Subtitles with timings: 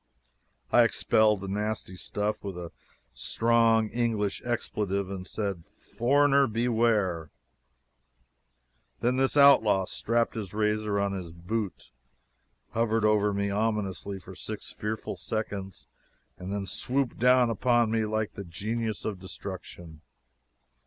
[0.71, 2.71] I expelled the nasty stuff with a
[3.13, 7.29] strong English expletive and said, "Foreigner, beware!"
[9.01, 11.91] Then this outlaw strapped his razor on his boot,
[12.71, 15.85] hovered over me ominously for six fearful seconds,
[16.35, 20.01] and then swooped down upon me like the genius of destruction.